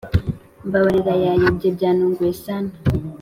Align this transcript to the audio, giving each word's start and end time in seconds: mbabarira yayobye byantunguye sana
mbabarira 0.67 1.13
yayobye 1.25 1.67
byantunguye 1.75 2.33
sana 2.43 2.71